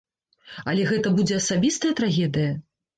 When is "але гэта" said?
0.73-1.13